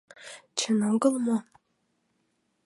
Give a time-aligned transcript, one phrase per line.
[0.57, 1.37] Чын огыл мо?